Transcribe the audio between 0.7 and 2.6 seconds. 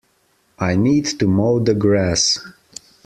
need to mow the grass.